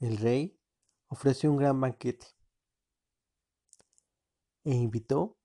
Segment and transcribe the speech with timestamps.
[0.00, 0.56] el rey
[1.08, 2.26] ofreció un gran banquete
[4.64, 5.36] e invitó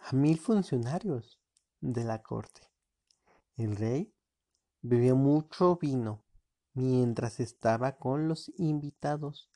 [0.00, 1.40] a mil funcionarios
[1.80, 2.62] de la corte.
[3.56, 4.12] El rey
[4.82, 6.24] bebió mucho vino
[6.72, 9.50] mientras estaba con los invitados.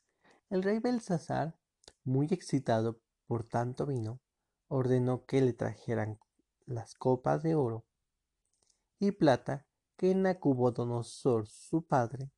[0.49, 1.57] El rey Belsasar,
[2.03, 4.21] muy excitado por tanto vino,
[4.67, 6.19] ordenó que le trajeran
[6.65, 7.85] las copas de oro
[8.99, 9.67] y plata
[9.97, 12.31] que Nacubodonosor, su padre,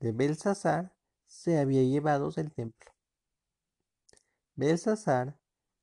[0.00, 0.96] de Belsasar,
[1.26, 2.90] se había llevado del templo.
[4.56, 5.38] Belsasar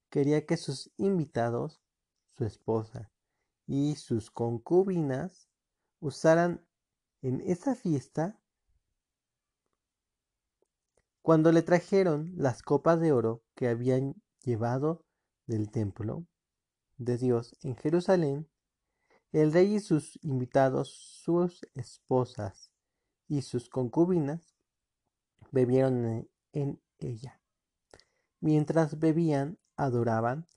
[0.10, 1.82] quería que sus invitados,
[2.36, 3.12] su esposa
[3.66, 5.50] y sus concubinas
[6.00, 6.66] usaran
[7.22, 8.40] en esa fiesta
[11.22, 15.06] cuando le trajeron las copas de oro que habían llevado
[15.46, 16.26] del templo
[16.98, 18.50] de Dios en Jerusalén,
[19.32, 20.90] el rey y sus invitados,
[21.24, 22.72] sus esposas
[23.28, 24.56] y sus concubinas
[25.52, 27.42] bebieron en ella.
[28.40, 30.48] Mientras bebían, adoraban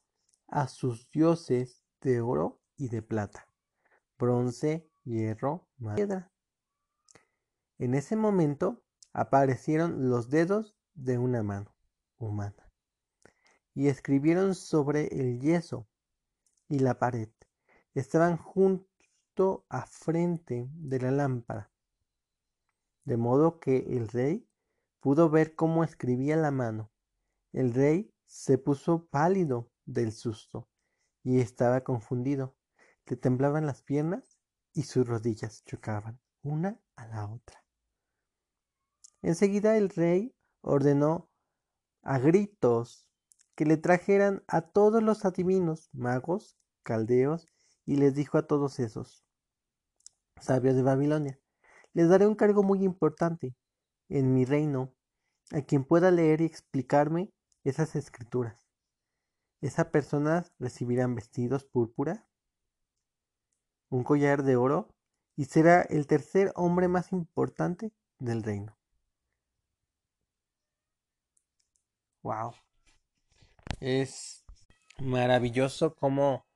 [0.48, 3.46] a sus dioses de oro y de plata,
[4.18, 6.32] bronce, hierro, piedra.
[7.78, 8.82] En ese momento
[9.12, 11.74] aparecieron los dedos de una mano
[12.18, 12.70] humana
[13.74, 15.88] y escribieron sobre el yeso
[16.68, 17.28] y la pared.
[17.94, 21.69] Estaban justo a frente de la lámpara,
[23.10, 24.48] de modo que el rey
[25.00, 26.92] pudo ver cómo escribía la mano.
[27.52, 30.68] El rey se puso pálido del susto
[31.24, 32.56] y estaba confundido.
[33.06, 34.38] Le temblaban las piernas
[34.72, 37.64] y sus rodillas chocaban una a la otra.
[39.22, 41.32] Enseguida el rey ordenó
[42.02, 43.08] a gritos
[43.56, 47.48] que le trajeran a todos los adivinos, magos, caldeos,
[47.84, 49.24] y les dijo a todos esos
[50.40, 51.39] sabios de Babilonia,
[51.92, 53.54] les daré un cargo muy importante
[54.08, 54.92] en mi reino
[55.52, 57.32] a quien pueda leer y explicarme
[57.64, 58.70] esas escrituras.
[59.60, 62.26] Esas personas recibirán vestidos púrpura,
[63.90, 64.88] un collar de oro
[65.36, 68.76] y será el tercer hombre más importante del reino.
[72.22, 72.54] Wow.
[73.80, 74.44] Es
[74.98, 76.46] maravilloso cómo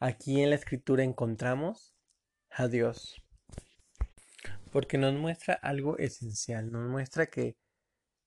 [0.00, 1.94] aquí en la escritura encontramos
[2.50, 3.21] a Dios.
[4.72, 7.56] Porque nos muestra algo esencial, nos muestra que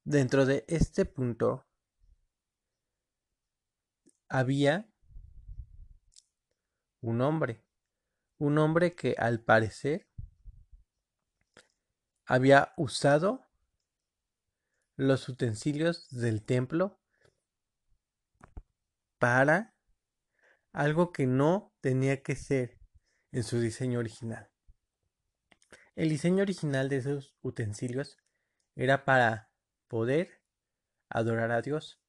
[0.05, 1.65] dentro de este punto
[4.29, 4.87] había
[7.01, 7.63] un hombre,
[8.37, 10.07] un hombre que al parecer
[12.25, 13.45] había usado
[14.97, 16.99] los utensilios del templo
[19.19, 19.73] para
[20.73, 22.79] algo que no tenía que ser
[23.31, 24.54] en su diseño original.
[25.95, 28.17] El diseño original de esos utensilios
[28.75, 29.49] era para
[29.87, 30.41] poder
[31.09, 32.01] adorar a Dios,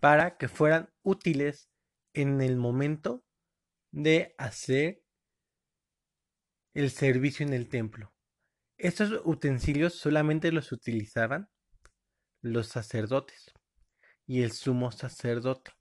[0.00, 1.70] para que fueran útiles
[2.12, 3.24] en el momento
[3.90, 5.02] de hacer
[6.74, 8.12] el servicio en el templo.
[8.76, 11.48] Estos utensilios solamente los utilizaban
[12.42, 13.52] los sacerdotes
[14.26, 15.72] y el sumo sacerdote.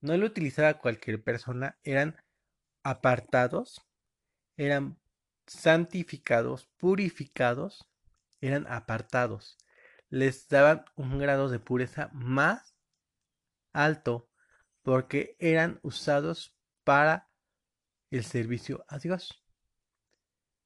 [0.00, 2.16] No lo utilizaba cualquier persona, eran
[2.84, 3.87] apartados,
[4.58, 4.98] eran
[5.46, 7.88] santificados, purificados,
[8.42, 9.56] eran apartados.
[10.10, 12.74] Les daban un grado de pureza más
[13.72, 14.28] alto
[14.82, 17.30] porque eran usados para
[18.10, 19.42] el servicio a Dios.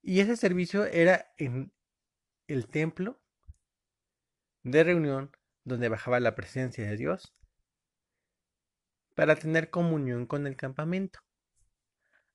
[0.01, 1.73] Y ese servicio era en
[2.49, 3.21] el templo
[4.63, 5.31] de reunión
[5.65, 7.37] donde bajaba la presencia de Dios
[9.15, 11.21] para tener comunión con el campamento.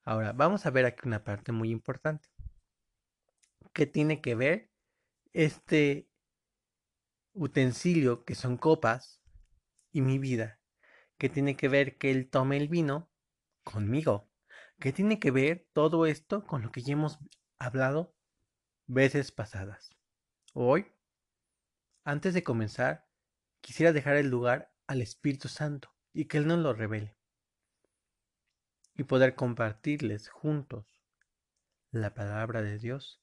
[0.08, 2.30] Ahora, vamos a ver aquí una parte muy importante.
[3.74, 4.72] ¿Qué tiene que ver
[5.34, 6.10] este
[7.34, 9.22] utensilio que son copas
[9.92, 10.62] y mi vida?
[11.18, 13.12] ¿Qué tiene que ver que Él tome el vino
[13.66, 14.32] conmigo?
[14.80, 17.20] ¿Qué tiene que ver todo esto con lo que ya hemos
[17.60, 18.16] hablado
[18.86, 19.90] veces pasadas.
[20.54, 20.86] Hoy,
[22.06, 23.10] antes de comenzar,
[23.60, 27.17] quisiera dejar el lugar al Espíritu Santo y que Él nos lo revele.
[29.00, 31.04] Y poder compartirles juntos
[31.92, 33.22] la palabra de Dios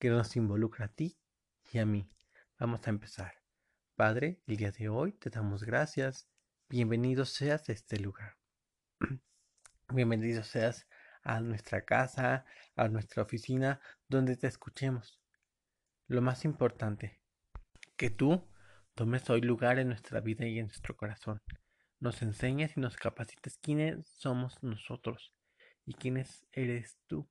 [0.00, 1.16] que nos involucra a ti
[1.72, 2.10] y a mí.
[2.58, 3.42] Vamos a empezar.
[3.94, 6.28] Padre, el día de hoy te damos gracias.
[6.68, 8.38] Bienvenido seas a este lugar.
[9.88, 10.88] Bienvenido seas
[11.22, 12.44] a nuestra casa,
[12.74, 15.20] a nuestra oficina, donde te escuchemos.
[16.08, 17.20] Lo más importante,
[17.96, 18.50] que tú
[18.96, 21.40] tomes hoy lugar en nuestra vida y en nuestro corazón.
[22.02, 25.32] Nos enseñes y nos capacites quiénes somos nosotros
[25.86, 27.28] y quiénes eres tú.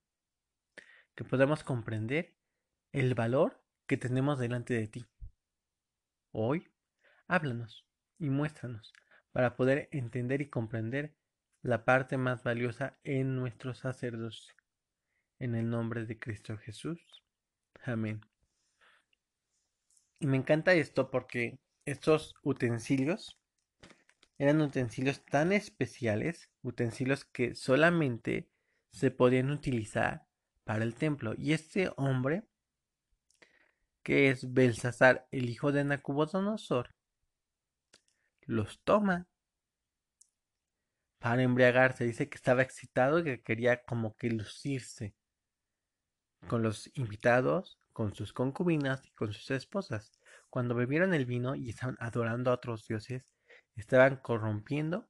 [1.14, 2.34] Que podamos comprender
[2.90, 5.06] el valor que tenemos delante de ti.
[6.30, 6.72] Hoy,
[7.26, 7.86] háblanos
[8.18, 8.94] y muéstranos
[9.30, 11.14] para poder entender y comprender
[11.60, 14.54] la parte más valiosa en nuestro sacerdocio.
[15.38, 16.98] En el nombre de Cristo Jesús.
[17.84, 18.22] Amén.
[20.18, 23.41] Y me encanta esto porque estos utensilios
[24.42, 28.50] eran utensilios tan especiales, utensilios que solamente
[28.90, 30.26] se podían utilizar
[30.64, 31.34] para el templo.
[31.38, 32.42] Y este hombre,
[34.02, 36.92] que es Belsasar, el hijo de Nacubodonosor,
[38.40, 39.28] los toma
[41.20, 42.04] para embriagarse.
[42.04, 45.14] Dice que estaba excitado y que quería como que lucirse
[46.48, 50.18] con los invitados, con sus concubinas y con sus esposas.
[50.50, 53.30] Cuando bebieron el vino y estaban adorando a otros dioses,
[53.76, 55.08] estaban corrompiendo.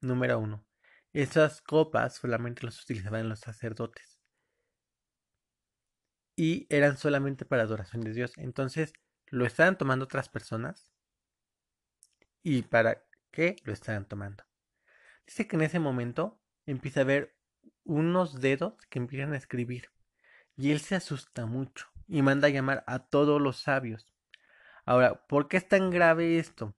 [0.00, 0.66] Número uno.
[1.12, 4.18] Esas copas solamente las utilizaban los sacerdotes.
[6.36, 8.32] Y eran solamente para adoración de Dios.
[8.36, 8.92] Entonces,
[9.26, 10.90] lo estaban tomando otras personas.
[12.42, 14.44] ¿Y para qué lo estaban tomando?
[15.26, 17.36] Dice que en ese momento empieza a ver
[17.84, 19.90] unos dedos que empiezan a escribir.
[20.56, 24.12] Y él se asusta mucho y manda a llamar a todos los sabios.
[24.84, 26.76] Ahora, ¿por qué es tan grave esto?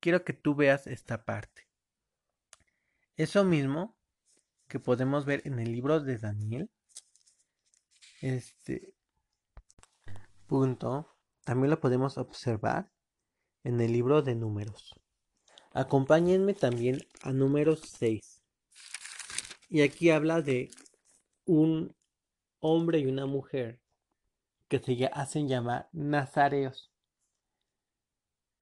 [0.00, 1.66] Quiero que tú veas esta parte.
[3.16, 3.96] Eso mismo
[4.68, 6.70] que podemos ver en el libro de Daniel.
[8.20, 8.94] Este
[10.46, 11.08] punto
[11.44, 12.90] también lo podemos observar
[13.64, 14.94] en el libro de números.
[15.72, 18.42] Acompáñenme también a número 6.
[19.68, 20.70] Y aquí habla de
[21.44, 21.94] un
[22.60, 23.80] hombre y una mujer
[24.68, 26.92] que se hacen llamar nazareos.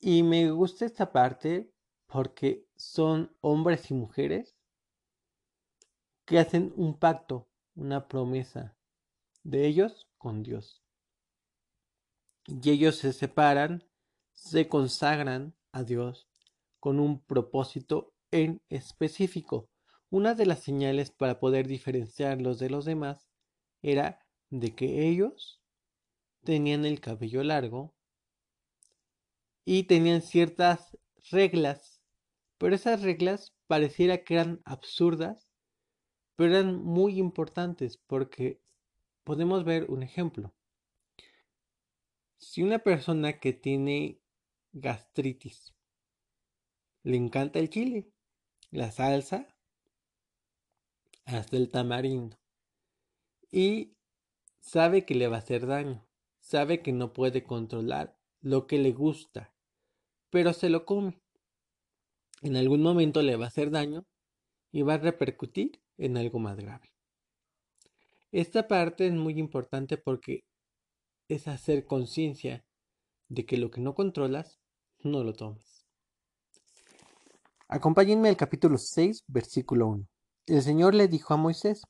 [0.07, 1.73] Y me gusta esta parte
[2.09, 4.55] porque son hombres y mujeres
[6.27, 8.77] que hacen un pacto, una promesa
[9.45, 10.83] de ellos con Dios.
[12.47, 13.83] Y ellos se separan,
[14.35, 16.29] se consagran a Dios
[16.81, 19.71] con un propósito en específico.
[20.11, 23.31] Una de las señales para poder diferenciarlos de los demás
[23.81, 25.63] era de que ellos
[26.43, 27.94] tenían el cabello largo
[29.65, 30.97] y tenían ciertas
[31.31, 32.01] reglas,
[32.59, 35.49] pero esas reglas pareciera que eran absurdas,
[36.37, 38.61] pero eran muy importantes porque
[39.25, 40.55] podemos ver un ejemplo.
[42.37, 44.21] Si una persona que tiene
[44.73, 45.75] gastritis
[47.05, 48.11] le encanta el chile,
[48.71, 49.55] la salsa,
[51.27, 52.39] hasta el tamarindo.
[53.51, 53.97] Y
[54.61, 56.07] sabe que le va a hacer daño,
[56.41, 59.54] sabe que no puede controlar lo que le gusta,
[60.35, 61.23] pero se lo come.
[62.43, 64.05] En algún momento le va a hacer daño
[64.73, 66.93] y va a repercutir en algo más grave.
[68.33, 70.41] Esta parte es muy importante porque
[71.29, 72.65] es hacer conciencia
[73.29, 74.59] de que lo que no controlas,
[75.05, 75.87] no lo tomes.
[77.69, 80.09] Acompáñenme al capítulo 6, versículo 1.
[80.47, 81.83] El Señor le dijo a Moisés,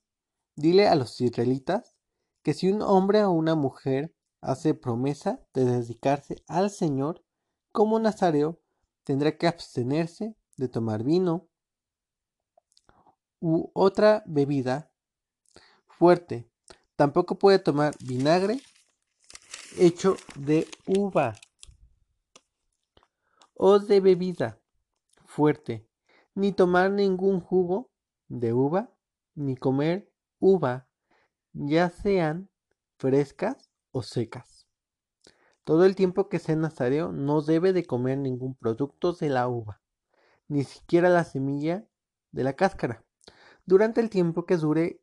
[0.54, 1.94] dile a los israelitas
[2.42, 4.12] que si un hombre o una mujer
[4.42, 7.23] hace promesa de dedicarse al Señor
[7.74, 8.62] como nazareo,
[9.02, 11.48] tendrá que abstenerse de tomar vino
[13.40, 14.92] u otra bebida
[15.88, 16.48] fuerte.
[16.94, 18.60] Tampoco puede tomar vinagre
[19.76, 21.34] hecho de uva
[23.54, 24.60] o de bebida
[25.26, 25.84] fuerte,
[26.36, 27.90] ni tomar ningún jugo
[28.28, 28.88] de uva,
[29.34, 30.88] ni comer uva,
[31.52, 32.48] ya sean
[32.98, 34.53] frescas o secas.
[35.64, 39.80] Todo el tiempo que sea nazareo no debe de comer ningún producto de la uva,
[40.46, 41.86] ni siquiera la semilla
[42.32, 43.04] de la cáscara.
[43.64, 45.00] Durante el tiempo que dure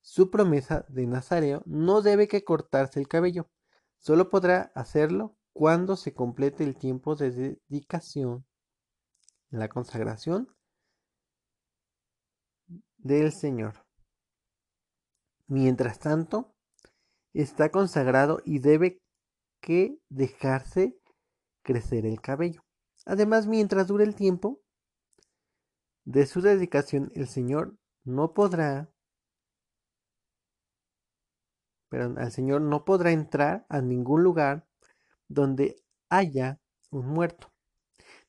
[0.00, 3.50] su promesa de nazareo, no debe que cortarse el cabello.
[3.98, 8.46] Solo podrá hacerlo cuando se complete el tiempo de dedicación
[9.52, 10.48] la consagración
[12.96, 13.84] del Señor.
[15.46, 16.54] Mientras tanto,
[17.34, 19.01] está consagrado y debe
[19.62, 20.98] que dejarse
[21.62, 22.62] crecer el cabello.
[23.06, 24.60] Además, mientras dure el tiempo
[26.04, 28.92] de su dedicación, el Señor no podrá,
[31.88, 34.66] pero al Señor no podrá entrar a ningún lugar
[35.28, 35.76] donde
[36.10, 37.52] haya un muerto,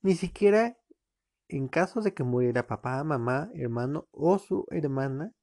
[0.02, 0.78] ni siquiera
[1.50, 5.34] en caso de que muriera papá, mamá, hermano o su hermana,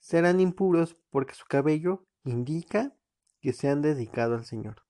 [0.00, 2.94] serán impuros porque su cabello indica
[3.40, 4.87] que se han dedicado al Señor.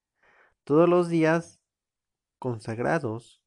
[0.68, 1.62] Todos los días
[2.38, 3.42] consagrados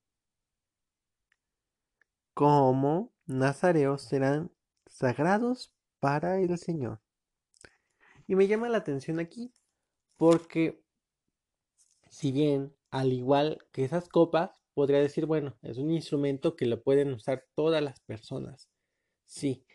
[2.34, 4.52] como nazareos serán
[4.88, 7.00] sagrados para el Señor.
[8.26, 9.54] Y me llama la atención aquí
[10.18, 10.84] porque
[12.10, 16.84] Si bien, al igual que esas copas, podría decir, bueno, es un instrumento que lo
[16.84, 18.70] pueden usar todas las personas.
[19.26, 19.66] Sí.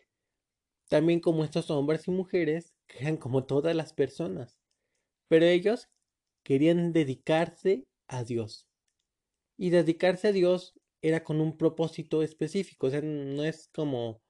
[0.89, 4.59] También como estos hombres y mujeres, que eran como todas las personas.
[5.29, 5.89] Pero ellos
[6.47, 8.69] querían dedicarse a Dios.
[9.59, 12.87] Y dedicarse a Dios era con un propósito específico.
[12.87, 14.23] O sea, no es como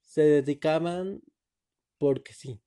[0.00, 1.22] se dedicaban
[1.98, 2.60] porque sí.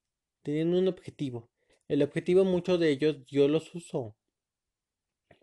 [0.44, 1.50] Tenían un objetivo.
[1.90, 4.16] El objetivo muchos de ellos Dios los usó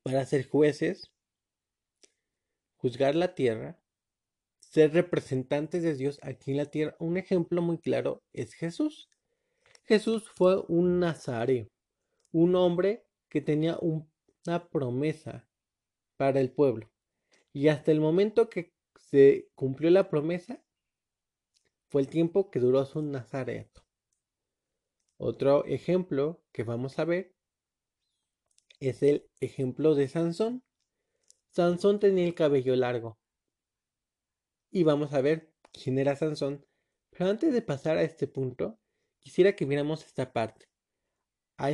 [0.02, 1.12] para ser jueces,
[2.78, 3.78] juzgar la tierra,
[4.60, 6.96] ser representantes de Dios aquí en la tierra.
[7.00, 9.10] Un ejemplo muy claro es Jesús.
[9.84, 11.68] Jesús fue un nazareo,
[12.32, 15.48] un hombre que tenía una promesa
[16.16, 16.90] para el pueblo.
[17.52, 20.62] Y hasta el momento que se cumplió la promesa,
[21.88, 23.84] fue el tiempo que duró su nazareato.
[25.18, 27.34] Otro ejemplo que vamos a ver
[28.80, 30.62] es el ejemplo de Sansón.
[31.48, 33.18] Sansón tenía el cabello largo.
[34.70, 36.66] Y vamos a ver quién era Sansón.
[37.10, 38.78] Pero antes de pasar a este punto,
[39.20, 40.68] quisiera que viéramos esta parte.
[41.56, 41.70] A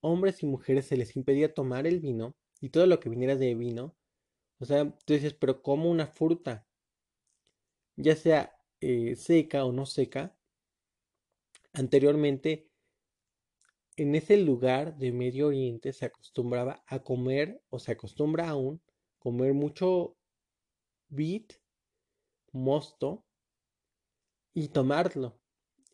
[0.00, 3.54] hombres y mujeres se les impedía tomar el vino y todo lo que viniera de
[3.54, 3.96] vino.
[4.58, 6.66] O sea, tú dices, pero como una fruta,
[7.96, 10.36] ya sea eh, seca o no seca,
[11.72, 12.68] anteriormente
[13.96, 18.82] en ese lugar de Medio Oriente se acostumbraba a comer, o se acostumbra aún,
[19.18, 20.16] comer mucho
[21.08, 21.54] bit,
[22.52, 23.24] mosto,
[24.54, 25.38] y tomarlo.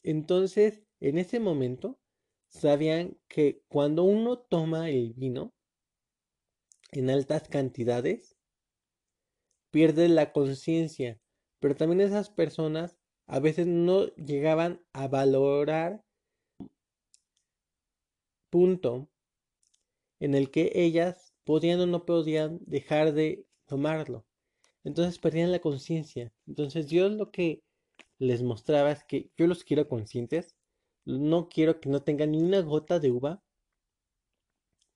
[0.02, 1.99] Entonces, en ese momento,
[2.50, 5.54] sabían que cuando uno toma el vino
[6.92, 8.36] en altas cantidades,
[9.70, 11.18] pierde la conciencia.
[11.60, 16.04] Pero también esas personas a veces no llegaban a valorar
[18.50, 19.08] punto
[20.18, 24.26] en el que ellas podían o no podían dejar de tomarlo.
[24.82, 26.32] Entonces perdían la conciencia.
[26.46, 27.62] Entonces Dios lo que
[28.18, 30.56] les mostraba es que yo los quiero conscientes.
[31.18, 33.42] No quiero que no tengan ni una gota de uva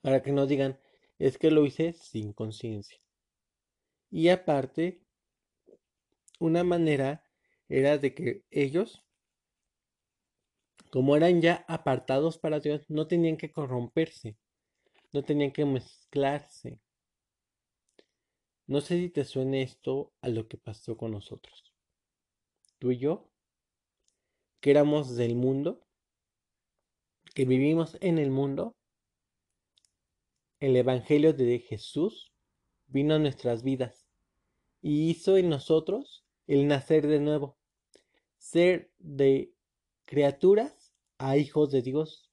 [0.00, 0.78] para que no digan
[1.18, 2.98] es que lo hice sin conciencia.
[4.10, 5.02] Y aparte,
[6.38, 7.24] una manera
[7.68, 9.04] era de que ellos
[10.94, 14.36] como eran ya apartados para Dios, no tenían que corromperse,
[15.12, 16.78] no tenían que mezclarse.
[18.68, 21.74] No sé si te suene esto a lo que pasó con nosotros.
[22.78, 23.28] Tú y yo,
[24.60, 25.83] que éramos del mundo,
[27.34, 28.76] que vivimos en el mundo,
[30.60, 32.32] el Evangelio de Jesús
[32.86, 34.06] vino a nuestras vidas
[34.80, 37.58] y hizo en nosotros el nacer de nuevo,
[38.38, 39.52] ser de
[40.04, 42.30] criaturas a hijos de Dios.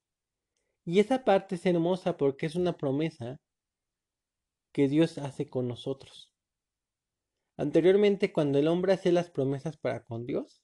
[0.86, 3.40] Y esa parte es hermosa porque es una promesa
[4.72, 6.32] que Dios hace con nosotros.
[7.58, 10.62] Anteriormente, cuando el hombre hacía las promesas para con Dios,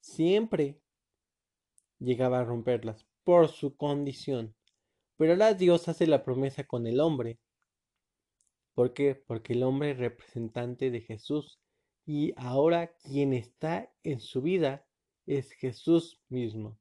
[0.00, 0.80] siempre
[1.98, 4.54] llegaba a romperlas por su condición.
[5.16, 7.38] Pero ahora Dios hace la promesa con el hombre.
[8.74, 9.14] ¿Por qué?
[9.14, 11.58] Porque el hombre es representante de Jesús.
[12.04, 14.86] Y ahora quien está en su vida
[15.26, 16.78] es Jesús mismo.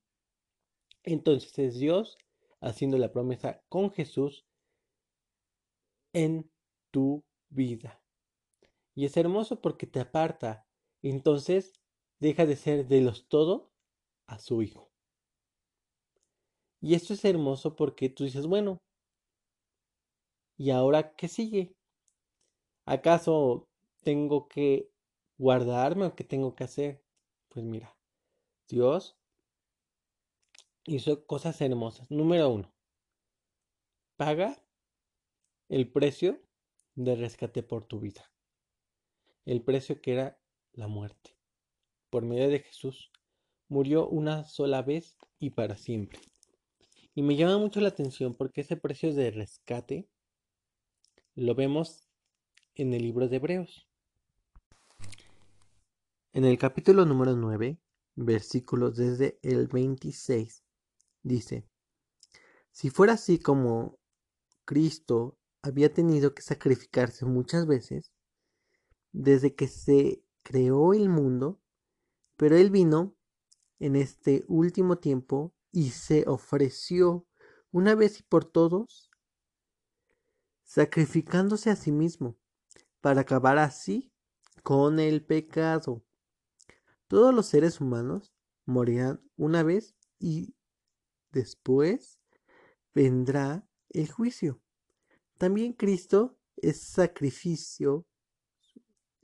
[1.03, 2.17] Entonces es Dios
[2.61, 4.45] haciendo la promesa con Jesús
[6.13, 6.49] en
[6.91, 8.01] tu vida.
[8.93, 10.67] Y es hermoso porque te aparta.
[11.01, 11.73] Entonces
[12.19, 13.71] deja de ser de los todo
[14.27, 14.84] a su hijo.
[16.85, 18.77] Y esto es hermoso porque tú dices, bueno,
[20.55, 21.75] ¿y ahora qué sigue?
[22.85, 23.67] ¿Acaso
[24.03, 24.91] tengo que
[25.39, 27.03] guardarme o qué tengo que hacer?
[27.49, 27.97] Pues mira,
[28.67, 29.17] Dios
[30.83, 32.11] hizo cosas hermosas.
[32.11, 32.71] Número uno,
[34.15, 34.63] paga
[35.69, 36.39] el precio
[36.93, 38.31] de rescate por tu vida.
[39.43, 40.39] El precio que era
[40.73, 41.35] la muerte.
[42.11, 43.11] Por medio de Jesús,
[43.69, 46.19] murió una sola vez y para siempre.
[47.17, 50.09] Y me llama mucho la atención porque ese precio de rescate
[51.33, 52.09] lo vemos
[52.75, 53.87] en el libro de Hebreos.
[56.33, 57.79] En el capítulo número 9
[58.15, 60.61] versículos desde el 26.
[61.23, 61.65] Dice,
[62.71, 63.97] si fuera así como
[64.65, 68.11] Cristo había tenido que sacrificarse muchas veces,
[69.13, 71.61] desde que se creó el mundo,
[72.35, 73.15] pero Él vino
[73.79, 77.27] en este último tiempo y se ofreció
[77.69, 79.11] una vez y por todos,
[80.63, 82.37] sacrificándose a sí mismo,
[83.01, 84.13] para acabar así
[84.63, 86.05] con el pecado
[87.07, 88.33] todos los seres humanos
[88.65, 90.55] morirán una vez y
[91.31, 92.19] después
[92.93, 94.61] vendrá el juicio.
[95.37, 98.07] también Cristo es sacrificio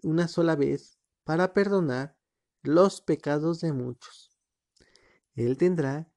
[0.04, 2.18] una sola vez para perdonar
[2.62, 4.38] los pecados de muchos.
[5.34, 6.11] Él tendrá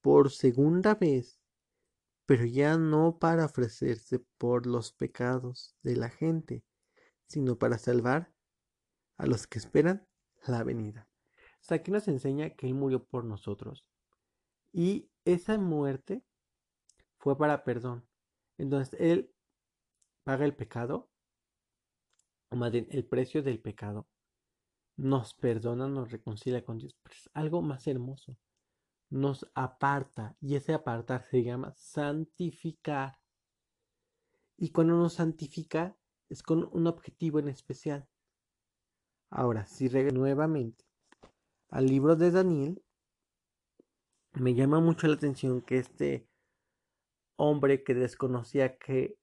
[0.00, 1.40] por segunda vez,
[2.26, 6.64] pero ya no para ofrecerse por los pecados de la gente,
[7.26, 8.32] sino para salvar
[9.16, 10.06] a los que esperan
[10.46, 11.08] la venida.
[11.70, 13.84] O aquí nos enseña que Él murió por nosotros.
[14.72, 16.22] Y esa muerte
[17.18, 18.06] fue para perdón.
[18.56, 19.32] Entonces Él
[20.24, 21.10] paga el pecado,
[22.50, 24.06] o más bien el precio del pecado.
[24.96, 26.96] Nos perdona, nos reconcilia con Dios.
[27.02, 28.36] Pero es algo más hermoso.
[29.10, 30.36] Nos aparta.
[30.40, 33.18] Y ese apartar se llama santificar.
[34.56, 35.96] Y cuando nos santifica
[36.28, 38.08] es con un objetivo en especial.
[39.30, 40.84] Ahora, si regreso nuevamente
[41.68, 42.82] al libro de Daniel,
[44.32, 46.28] me llama mucho la atención que este
[47.36, 49.18] hombre que desconocía que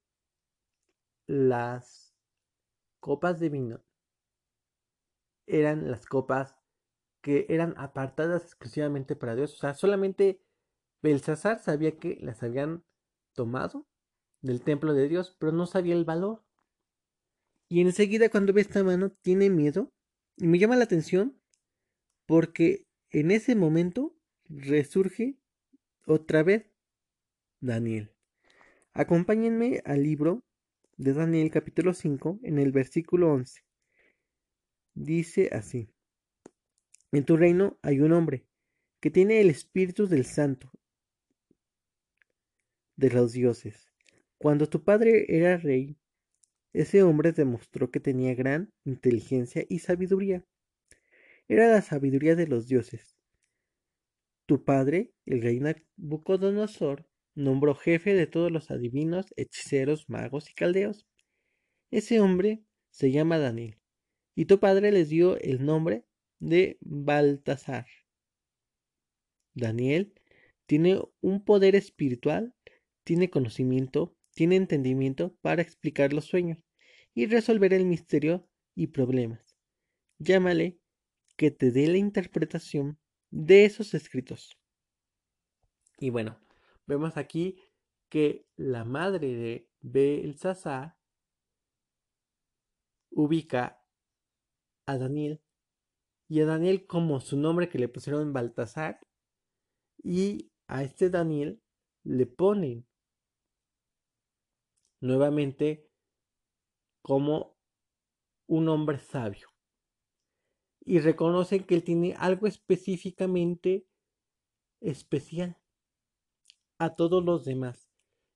[1.27, 2.15] las
[2.99, 3.83] copas de vino
[5.47, 6.55] eran las copas
[7.25, 9.55] que eran apartadas exclusivamente para Dios.
[9.55, 10.39] O sea, solamente
[11.01, 12.83] Belsasar sabía que las habían
[13.33, 13.87] tomado
[14.43, 16.45] del templo de Dios, pero no sabía el valor.
[17.67, 19.91] Y enseguida cuando ve esta mano tiene miedo
[20.37, 21.41] y me llama la atención
[22.27, 24.15] porque en ese momento
[24.47, 25.39] resurge
[26.05, 26.69] otra vez
[27.59, 28.13] Daniel.
[28.93, 30.43] Acompáñenme al libro
[30.97, 33.61] de Daniel capítulo 5 en el versículo 11.
[34.93, 35.89] Dice así.
[37.15, 38.45] En tu reino hay un hombre
[38.99, 40.69] que tiene el espíritu del santo
[42.97, 43.89] de los dioses.
[44.37, 45.95] Cuando tu padre era rey,
[46.73, 50.43] ese hombre demostró que tenía gran inteligencia y sabiduría.
[51.47, 53.15] Era la sabiduría de los dioses.
[54.45, 61.07] Tu padre, el rey Nabucodonosor, nombró jefe de todos los adivinos, hechiceros, magos y caldeos.
[61.91, 63.79] Ese hombre se llama Daniel,
[64.35, 66.03] y tu padre les dio el nombre
[66.39, 67.87] de Baltasar.
[69.53, 70.13] Daniel
[70.65, 72.53] tiene un poder espiritual,
[73.03, 76.59] tiene conocimiento, tiene entendimiento para explicar los sueños
[77.13, 79.55] y resolver el misterio y problemas.
[80.17, 80.79] Llámale
[81.37, 82.99] que te dé la interpretación
[83.31, 84.57] de esos escritos.
[85.99, 86.39] Y bueno,
[86.85, 87.57] vemos aquí
[88.09, 90.97] que la madre de Belsasar
[93.11, 93.81] ubica
[94.85, 95.41] a Daniel
[96.27, 98.99] y a Daniel como su nombre que le pusieron Baltasar
[100.03, 101.61] y a este Daniel
[102.03, 102.87] le ponen
[105.01, 105.89] nuevamente
[107.01, 107.57] como
[108.47, 109.49] un hombre sabio.
[110.81, 113.87] Y reconocen que él tiene algo específicamente
[114.81, 115.57] especial
[116.77, 117.89] a todos los demás.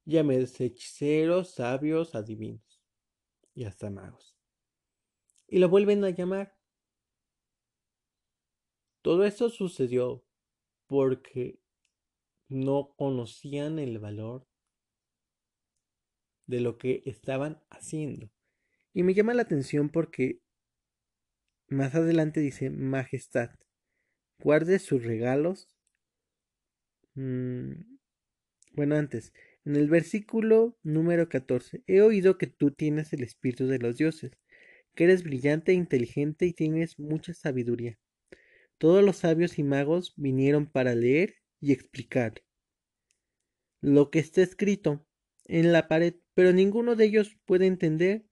[0.06, 2.82] Llámese hechiceros, sabios, adivinos
[3.54, 4.36] y hasta magos.
[5.48, 6.59] Y lo vuelven a llamar.
[9.02, 10.24] Todo eso sucedió
[10.88, 11.60] porque
[12.50, 14.48] no conocían el valor
[16.48, 18.30] de lo que estaban haciendo.
[18.94, 20.42] Y me llama la atención porque
[21.68, 23.52] más adelante dice, Majestad,
[24.40, 25.68] guarde sus regalos.
[27.14, 27.74] Mm,
[28.74, 29.34] bueno, antes,
[29.66, 34.32] en el versículo número 14, he oído que tú tienes el espíritu de los dioses,
[34.96, 38.00] que eres brillante e inteligente y tienes mucha sabiduría.
[38.80, 42.42] Todos los sabios y magos vinieron para leer y explicar
[43.82, 45.06] lo que está escrito
[45.44, 48.26] en la pared, pero ninguno de ellos puede entender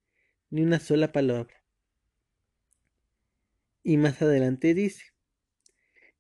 [0.49, 1.53] ni una sola palabra.
[3.83, 5.03] Y más adelante dice,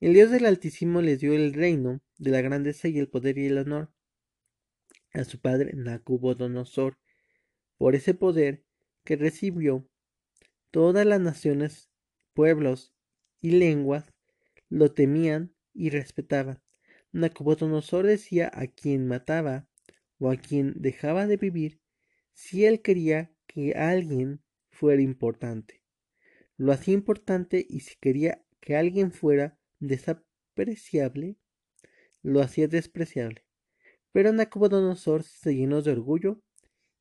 [0.01, 3.45] el Dios del Altísimo les dio el reino de la grandeza y el poder y
[3.45, 3.93] el honor
[5.13, 6.97] a su padre Nacubodonosor.
[7.77, 8.65] Por ese poder
[9.05, 9.87] que recibió,
[10.69, 11.89] todas las naciones,
[12.33, 12.93] pueblos
[13.39, 14.16] y lenguas
[14.69, 16.61] lo temían y respetaban.
[17.11, 19.67] Nacubodonosor decía a quien mataba
[20.19, 21.81] o a quien dejaba de vivir
[22.33, 25.83] si él quería que alguien fuera importante.
[26.57, 31.37] Lo hacía importante y si quería que alguien fuera desapreciable,
[32.21, 33.45] lo hacía despreciable.
[34.11, 36.41] Pero Nabucodonosor se llenó de orgullo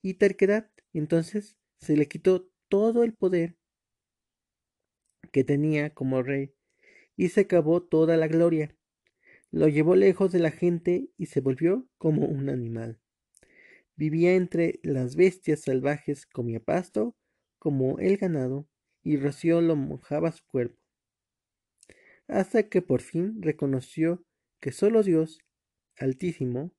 [0.03, 3.57] y terquedad, entonces se le quitó todo el poder
[5.33, 6.56] que tenía como rey
[7.17, 8.77] y se acabó toda la gloria.
[9.51, 13.01] Lo llevó lejos de la gente y se volvió como un animal.
[13.97, 17.17] Vivía entre las bestias salvajes, comía pasto
[17.59, 18.69] como el ganado,
[19.03, 20.79] y rocío lo mojaba su cuerpo.
[22.29, 24.25] Hasta que por fin reconoció
[24.61, 25.39] que solo Dios,
[25.97, 26.73] Altísimo,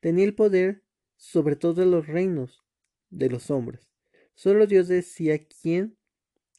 [0.00, 0.82] tenía el poder
[1.16, 2.64] sobre todos los reinos
[3.10, 3.90] de los hombres.
[4.34, 5.98] Solo Dios decía quién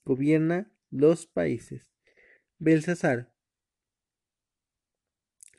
[0.06, 1.91] gobierna los países.
[2.64, 3.34] Belsasar,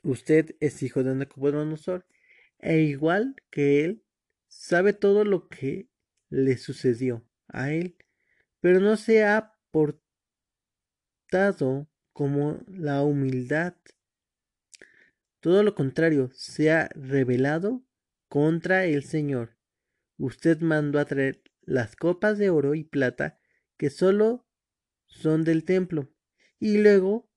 [0.03, 2.05] usted es hijo de Nabucodonosor,
[2.59, 4.05] e igual que él,
[4.47, 5.89] sabe todo lo que
[6.29, 7.97] le sucedió a él,
[8.61, 9.99] pero no se ha portado
[12.13, 13.75] como la humildad.
[15.41, 17.83] Todo lo contrario, se ha rebelado
[18.29, 19.57] contra el Señor.
[20.17, 23.41] Usted mandó a traer las copas de oro y plata
[23.75, 24.47] que solo
[25.05, 26.09] son del templo,
[26.63, 27.29] y luego,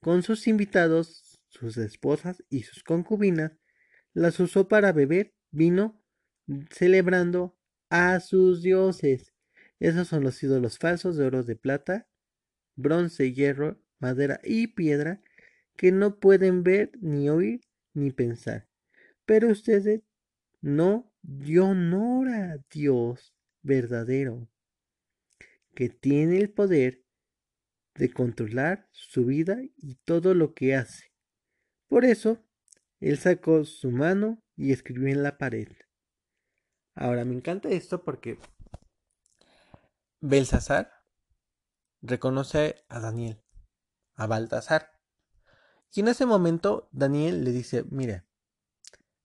[0.00, 3.52] con sus invitados, sus esposas y sus concubinas,
[4.12, 6.02] las usó para beber vino,
[6.68, 7.56] celebrando
[7.90, 9.34] a sus dioses.
[9.78, 12.08] Esos son los ídolos falsos de oro, de plata,
[12.74, 15.22] bronce, hierro, madera y piedra,
[15.76, 17.60] que no pueden ver, ni oír,
[17.94, 18.66] ni pensar.
[19.26, 20.02] Pero ustedes
[20.60, 24.48] no dio a Dios verdadero,
[25.72, 27.01] que tiene el poder
[27.94, 31.12] de controlar su vida y todo lo que hace.
[31.88, 32.38] Por eso,
[33.00, 35.68] él sacó su mano y escribió en la pared.
[36.94, 38.38] Ahora me encanta esto porque
[40.20, 40.92] Belsasar
[42.00, 43.42] reconoce a Daniel,
[44.14, 44.90] a Baltasar.
[45.94, 48.24] Y en ese momento Daniel le dice, mire,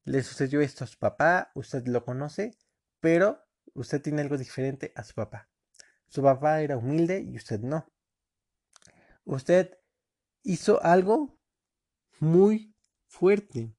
[0.04, 2.58] le sucedió esto a su papá, usted lo conoce,
[3.00, 5.50] pero usted tiene algo diferente a su papá.
[6.08, 7.92] Su papá era humilde y usted no.
[9.28, 9.78] Usted
[10.44, 11.38] hizo algo
[12.22, 12.74] muy
[13.08, 13.76] fuerte.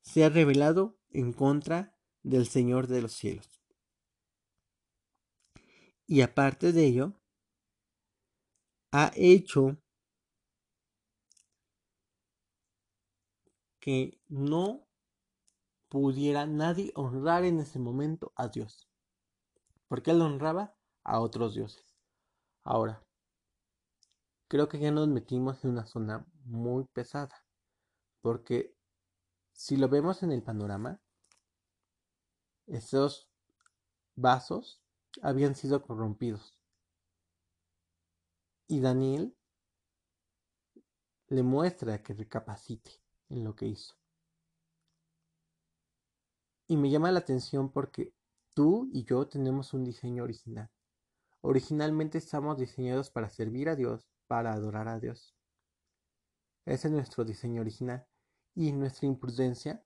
[0.00, 3.62] Se ha revelado en contra del Señor de los cielos.
[6.06, 7.12] Y aparte de ello,
[8.90, 9.76] ha hecho
[13.78, 14.88] que no
[15.90, 18.88] pudiera nadie honrar en ese momento a Dios.
[19.88, 21.84] Porque él honraba a otros dioses.
[22.64, 23.05] Ahora,
[24.48, 27.44] creo que ya nos metimos en una zona muy pesada.
[28.20, 28.74] Porque
[29.52, 31.00] si lo vemos en el panorama,
[32.66, 33.28] esos
[34.14, 34.82] vasos
[35.22, 36.58] habían sido corrompidos.
[38.68, 39.36] Y Daniel
[41.28, 42.90] le muestra que recapacite
[43.28, 43.94] en lo que hizo.
[46.68, 48.12] Y me llama la atención porque
[48.54, 50.68] tú y yo tenemos un diseño original.
[51.42, 55.34] Originalmente estamos diseñados para servir a Dios, para adorar a Dios.
[56.64, 58.06] Ese es nuestro diseño original.
[58.54, 59.84] Y nuestra imprudencia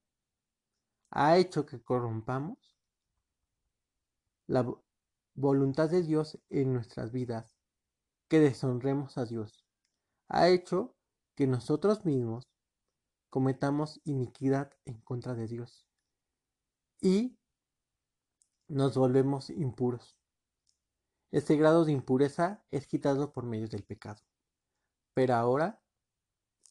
[1.10, 2.76] ha hecho que corrompamos
[4.46, 4.66] la
[5.34, 7.56] voluntad de Dios en nuestras vidas,
[8.28, 9.66] que deshonremos a Dios.
[10.28, 10.96] Ha hecho
[11.34, 12.48] que nosotros mismos
[13.28, 15.86] cometamos iniquidad en contra de Dios
[17.00, 17.38] y
[18.68, 20.16] nos volvemos impuros.
[21.32, 24.20] Este grado de impureza es quitado por medio del pecado.
[25.20, 25.78] Pero ahora,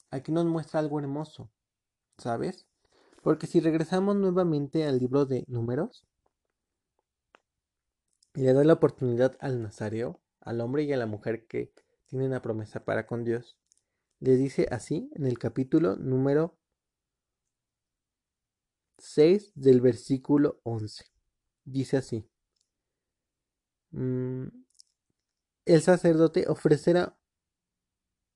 [0.09, 1.51] aquí nos muestra algo hermoso,
[2.17, 2.65] ¿sabes?
[3.21, 6.07] Porque si regresamos nuevamente al libro de números,
[8.33, 11.71] y le da la oportunidad al nazareo, al hombre y a la mujer que
[12.07, 13.55] tienen la promesa para con Dios,
[14.19, 16.57] le dice así en el capítulo número
[18.97, 21.05] 6 del versículo 11.
[21.65, 22.27] Dice así.
[23.91, 24.47] Mm,
[25.65, 27.18] el sacerdote ofrecerá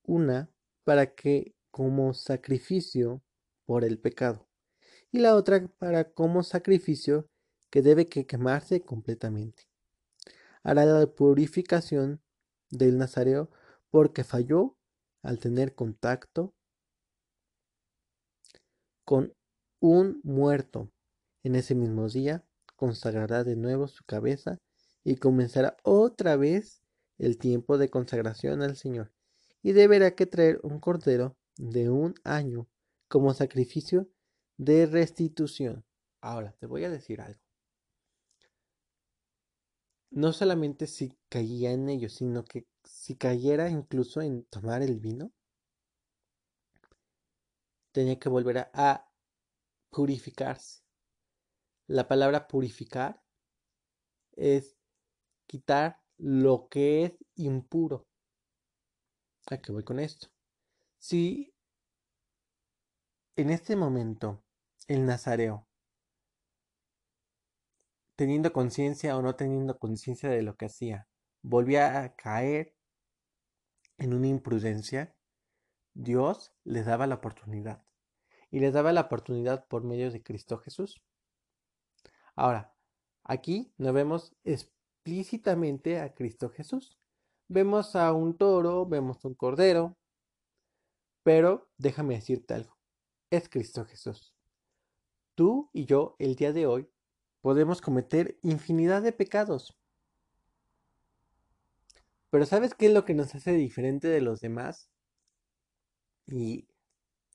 [0.04, 0.50] una
[0.84, 3.22] para que como sacrificio
[3.66, 4.48] por el pecado
[5.12, 7.30] y la otra para como sacrificio
[7.70, 9.68] que debe que quemarse completamente.
[10.63, 12.22] Hará la purificación
[12.70, 13.50] del nazareo
[13.89, 14.76] porque falló
[15.22, 16.54] al tener contacto
[19.06, 19.34] con
[19.80, 20.92] un muerto.
[21.44, 22.44] En ese mismo día
[22.76, 24.58] consagrará de nuevo su cabeza
[25.04, 26.82] y comenzará otra vez
[27.18, 29.12] el tiempo de consagración al Señor.
[29.63, 32.67] Y deberá que traer un cordero de un año
[33.08, 34.08] como sacrificio
[34.58, 35.86] de restitución.
[36.21, 37.41] Ahora, te voy a decir algo.
[40.12, 45.32] No solamente si caía en ello, sino que si cayera incluso en tomar el vino,
[47.91, 49.10] tenía que volver a
[49.89, 50.84] purificarse.
[51.88, 53.23] La palabra purificar
[54.36, 54.76] es
[55.47, 58.08] quitar lo que es impuro.
[59.51, 60.27] ¿A qué voy con esto?
[60.99, 61.53] Si
[63.36, 64.43] en este momento
[64.88, 65.67] el nazareo,
[68.15, 71.08] teniendo conciencia o no teniendo conciencia de lo que hacía,
[71.41, 72.75] volvía a caer
[73.97, 75.15] en una imprudencia,
[75.93, 77.86] Dios les daba la oportunidad
[78.49, 81.03] y les daba la oportunidad por medio de Cristo Jesús.
[82.36, 82.73] Ahora,
[83.23, 86.97] aquí no vemos explícitamente a Cristo Jesús.
[87.47, 89.97] Vemos a un toro, vemos un cordero,
[91.23, 92.77] pero déjame decirte algo,
[93.29, 94.34] es Cristo Jesús.
[95.36, 96.89] Tú y yo el día de hoy
[97.41, 99.77] podemos cometer infinidad de pecados.
[102.29, 104.89] Pero ¿sabes qué es lo que nos hace diferente de los demás?
[106.25, 106.67] Y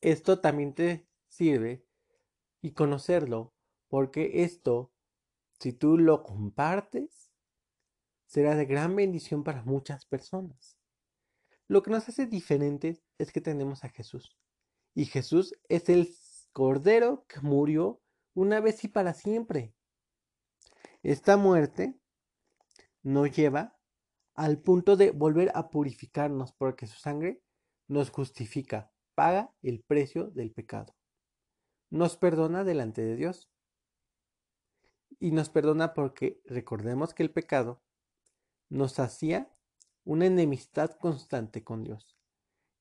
[0.01, 1.85] esto también te sirve
[2.63, 3.53] y conocerlo,
[3.89, 4.91] porque esto,
[5.61, 7.28] si tú lo compartes,
[8.29, 10.77] será de gran bendición para muchas personas.
[11.67, 14.37] Lo que nos hace diferentes es que tenemos a Jesús.
[14.95, 16.15] Y Jesús es el
[16.53, 18.03] Cordero que murió
[18.35, 19.75] una vez y para siempre.
[21.03, 21.99] Esta muerte
[23.03, 23.79] nos lleva
[24.35, 27.43] al punto de volver a purificarnos porque su sangre
[27.87, 30.95] nos justifica, paga el precio del pecado.
[31.91, 33.51] Nos perdona delante de Dios.
[35.19, 37.83] Y nos perdona porque recordemos que el pecado
[38.69, 39.51] nos hacía
[40.05, 42.19] una enemistad constante con Dios.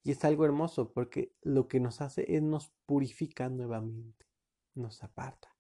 [0.04, 4.26] Y es algo hermoso porque lo que nos hace es nos purifica nuevamente,
[4.74, 5.58] nos aparta.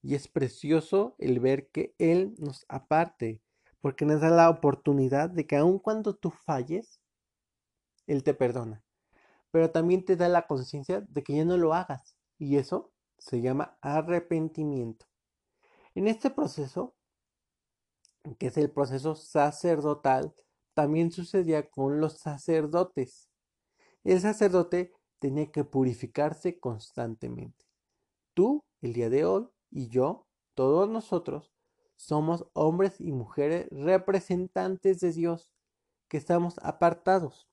[0.00, 3.42] Y es precioso el ver que Él nos aparte,
[3.80, 7.00] porque nos da la oportunidad de que aun cuando tú falles,
[8.06, 8.84] Él te perdona.
[9.50, 12.16] Pero también te da la conciencia de que ya no lo hagas.
[12.38, 15.06] Y eso se llama arrepentimiento.
[15.94, 16.96] En este proceso,
[18.38, 20.34] que es el proceso sacerdotal,
[20.74, 23.28] también sucedía con los sacerdotes.
[24.04, 27.66] El sacerdote tenía que purificarse constantemente.
[28.34, 31.52] Tú, el día de hoy, y yo, todos nosotros,
[31.96, 35.52] somos hombres y mujeres representantes de Dios,
[36.08, 37.48] que estamos apartados.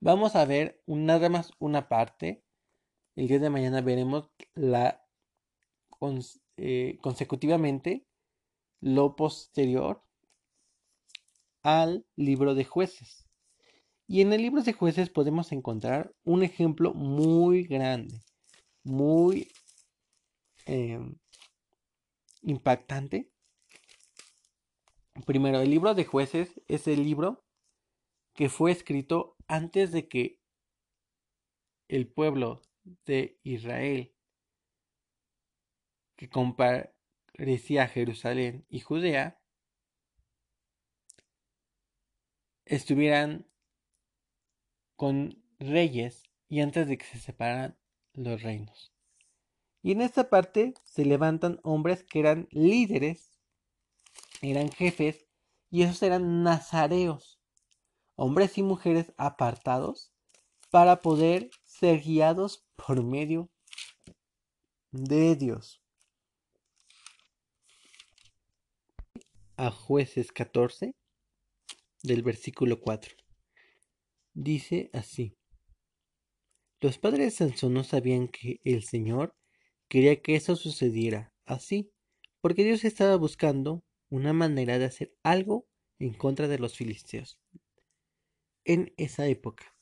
[0.00, 2.42] Vamos a ver nada más una parte.
[3.16, 5.04] El día de mañana veremos la
[6.56, 8.06] eh, consecutivamente
[8.80, 10.02] lo posterior
[11.62, 13.26] al libro de jueces.
[14.06, 18.20] Y en el libro de jueces podemos encontrar un ejemplo muy grande,
[18.82, 19.48] muy
[20.66, 21.16] Em,
[22.42, 23.30] impactante.
[25.26, 27.44] Primero, el libro de jueces es el libro
[28.34, 30.40] que fue escrito antes de que
[31.88, 32.62] el pueblo
[33.04, 34.14] de Israel
[36.16, 36.93] que comparecía
[37.36, 39.40] a Jerusalén y Judea
[42.64, 43.46] estuvieran
[44.96, 47.76] con reyes y antes de que se separaran
[48.12, 48.92] los reinos.
[49.82, 53.36] Y en esta parte se levantan hombres que eran líderes,
[54.40, 55.26] eran jefes,
[55.70, 57.40] y esos eran nazareos,
[58.14, 60.12] hombres y mujeres apartados
[60.70, 63.50] para poder ser guiados por medio
[64.92, 65.83] de Dios.
[69.56, 70.94] A jueces 14
[72.02, 73.14] del versículo 4.
[74.34, 75.36] Dice así.
[76.80, 79.34] Los padres de Sansón no sabían que el Señor
[79.88, 81.92] Quería que eso sucediera así,
[82.40, 87.38] porque Dios estaba buscando una manera de hacer algo en contra de los filisteos
[88.64, 89.76] en esa época.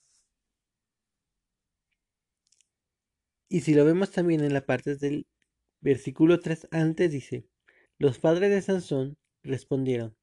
[3.48, 5.26] Y si lo vemos también en la parte del
[5.80, 7.46] versículo 3 antes dice,
[7.98, 10.16] los padres de Sansón respondieron,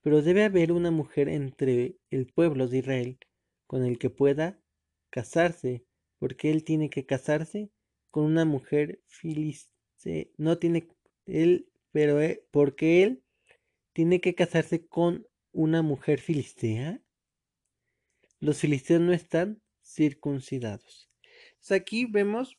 [0.00, 3.18] pero debe haber una mujer entre el pueblo de Israel
[3.66, 4.60] con el que pueda
[5.10, 5.84] casarse,
[6.18, 7.70] porque él tiene que casarse
[8.10, 10.88] con una mujer filiste, no tiene
[11.26, 13.24] él, pero eh, porque él
[13.92, 17.00] tiene que casarse con una mujer filistea.
[18.40, 21.10] Los filisteos no están circuncidados.
[21.70, 22.58] aquí vemos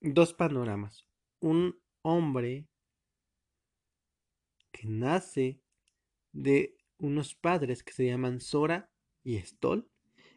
[0.00, 1.06] dos panoramas.
[1.40, 2.66] Un hombre
[4.76, 5.58] que nace
[6.32, 8.90] de unos padres que se llaman Sora
[9.24, 9.88] y Estol.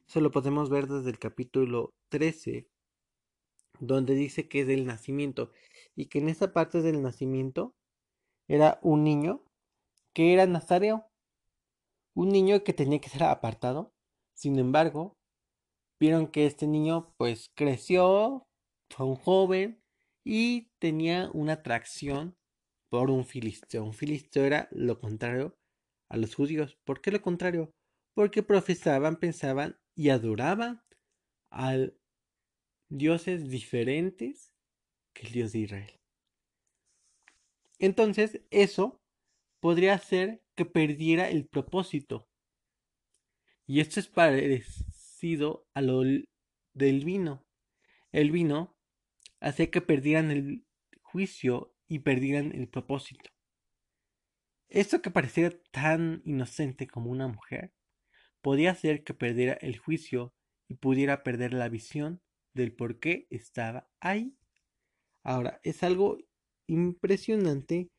[0.07, 2.67] Eso lo podemos ver desde el capítulo 13
[3.79, 5.51] donde dice que es del nacimiento
[5.95, 7.75] y que en esa parte del nacimiento
[8.47, 9.43] era un niño
[10.13, 11.05] que era nazareo,
[12.15, 13.93] un niño que tenía que ser apartado.
[14.33, 15.17] Sin embargo,
[15.99, 18.47] vieron que este niño pues creció,
[18.89, 19.81] fue un joven
[20.25, 22.38] y tenía una atracción
[22.89, 23.83] por un filisteo.
[23.83, 25.55] Un filisteo era lo contrario
[26.09, 26.77] a los judíos.
[26.83, 27.71] ¿Por qué lo contrario?
[28.13, 30.81] Porque profesaban, pensaban y adoraban
[31.51, 31.97] al
[32.89, 34.53] dioses diferentes
[35.13, 35.99] que el Dios de Israel.
[37.77, 38.99] Entonces, eso
[39.61, 42.27] podría hacer que perdiera el propósito.
[43.65, 46.01] Y esto es parecido a lo
[46.73, 47.45] del vino.
[48.11, 48.75] El vino
[49.39, 50.65] hacía que perdieran el
[51.01, 53.29] juicio y perdieran el propósito.
[54.69, 57.73] Esto que parecía tan inocente como una mujer,
[58.41, 60.33] podía hacer que perdiera el juicio
[60.67, 62.21] y pudiera perder la visión
[62.53, 64.37] del por qué estaba ahí.
[65.23, 66.19] Ahora, es algo
[66.67, 67.89] impresionante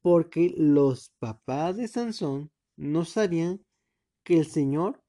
[0.00, 3.64] porque los papás de Sansón no sabían
[4.24, 5.04] que el Señor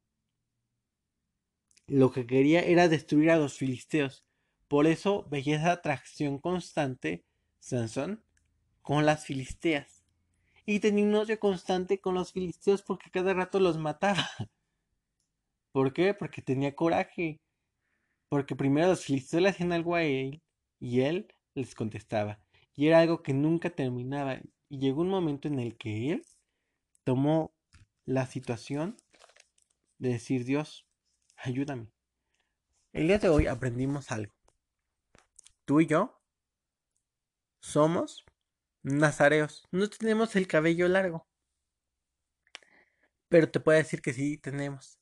[1.87, 4.25] lo que quería era destruir a los filisteos.
[4.67, 7.23] Por eso veía esa atracción constante
[7.59, 8.24] Sansón
[8.85, 10.05] con las filisteas.
[10.63, 14.29] Y tenía un odio constante con los filisteos porque cada rato los mataba.
[15.73, 16.13] ¿Por qué?
[16.13, 17.41] Porque tenía coraje.
[18.29, 20.43] Porque primero los filisteos le hacían algo a él
[20.79, 22.39] y él les contestaba.
[22.75, 24.39] Y era algo que nunca terminaba.
[24.69, 26.25] Y llegó un momento en el que él
[27.03, 27.55] tomó
[28.05, 28.97] la situación
[29.97, 30.85] de decir, Dios,
[31.37, 31.87] ayúdame.
[32.93, 34.33] El día de hoy aprendimos algo.
[35.65, 36.21] Tú y yo
[37.61, 38.23] somos
[38.85, 39.63] nazareos.
[39.71, 41.27] No tenemos el cabello largo.
[43.29, 44.99] Pero te puedo decir que sí tenemos.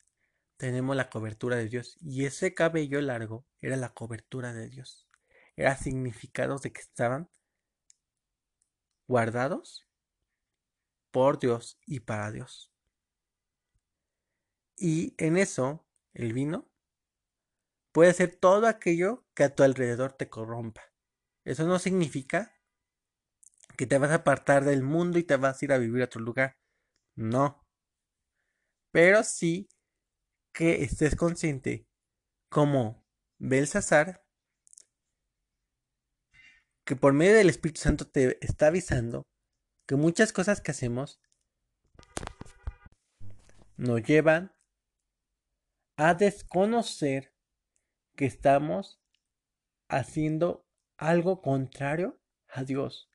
[0.58, 1.98] Tenemos la cobertura de Dios.
[2.02, 5.08] Y ese cabello largo era la cobertura de Dios.
[5.56, 7.30] Era significado de que estaban
[9.08, 9.86] guardados
[11.12, 12.72] por Dios y para Dios.
[14.78, 16.70] Y en eso, el vino
[17.92, 20.82] puede ser todo aquello que a tu alrededor te corrompa.
[21.44, 22.56] Eso no significa
[23.78, 26.06] que te vas a apartar del mundo y te vas a ir a vivir a
[26.06, 26.58] otro lugar.
[27.16, 27.64] No.
[28.92, 29.70] Pero sí
[30.54, 31.88] que estés consciente
[32.50, 33.04] como
[33.40, 34.24] Belsasar
[36.86, 39.24] que por medio del Espíritu Santo te está avisando
[39.88, 41.20] que muchas cosas que hacemos
[43.78, 44.54] nos llevan
[45.98, 47.34] a desconocer
[48.16, 49.02] que estamos
[49.90, 50.66] haciendo
[50.98, 53.13] algo contrario a Dios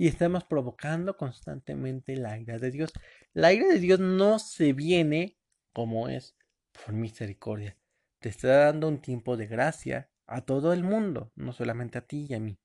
[0.00, 2.90] y estamos provocando constantemente la ira de Dios.
[3.34, 5.36] La ira de Dios no se viene
[5.74, 6.34] como es
[6.72, 7.76] por misericordia.
[8.18, 12.26] Te está dando un tiempo de gracia a todo el mundo, no solamente a ti
[12.26, 12.58] y a mí.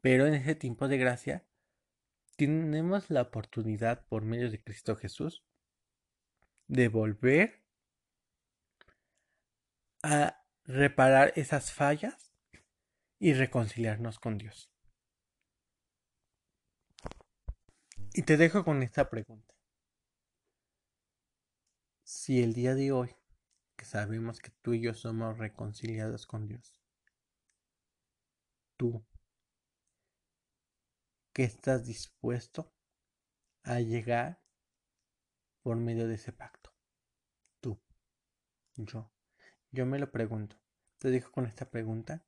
[0.00, 1.44] Pero en ese tiempo de gracia
[2.38, 5.44] tenemos la oportunidad por medio de Cristo Jesús
[6.66, 7.62] de volver
[10.02, 12.32] a reparar esas fallas
[13.18, 14.71] y reconciliarnos con Dios.
[18.14, 19.54] Y te dejo con esta pregunta.
[22.02, 23.16] Si el día de hoy,
[23.74, 26.82] que sabemos que tú y yo somos reconciliados con Dios,
[28.76, 29.02] tú
[31.32, 32.70] que estás dispuesto
[33.62, 34.42] a llegar
[35.62, 36.74] por medio de ese pacto.
[37.62, 37.80] Tú,
[38.76, 39.10] yo,
[39.70, 40.60] yo me lo pregunto.
[40.98, 42.26] Te dejo con esta pregunta.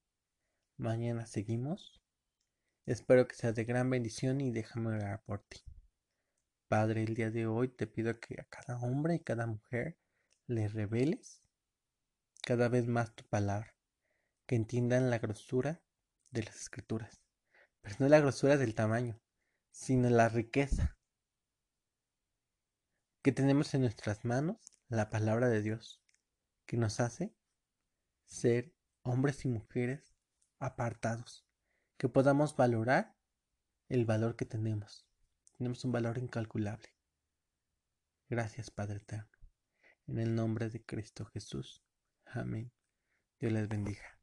[0.79, 2.01] Mañana seguimos.
[2.87, 5.61] Espero que sea de gran bendición y déjame orar por ti.
[6.77, 9.97] Padre, el día de hoy te pido que a cada hombre y cada mujer
[10.49, 11.41] le reveles
[12.43, 13.77] cada vez más tu palabra,
[14.45, 15.85] que entiendan la grosura
[16.33, 17.23] de las escrituras
[17.81, 19.21] pero no la grosura del tamaño,
[19.71, 20.99] sino la riqueza
[23.23, 26.03] que tenemos en nuestras manos, la palabra de Dios,
[26.67, 27.37] que nos hace
[28.25, 30.17] ser hombres y mujeres
[30.59, 31.47] apartados,
[31.99, 33.17] que podamos valorar
[33.89, 35.07] el valor que tenemos.
[35.65, 36.91] Tenemos un valor incalculable.
[38.29, 39.31] Gracias, Padre Eterno.
[40.07, 41.83] En el nombre de Cristo Jesús.
[42.27, 42.71] Amén.
[43.41, 44.14] Dios les bendiga.